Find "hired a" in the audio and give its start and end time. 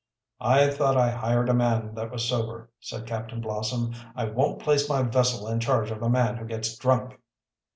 1.11-1.53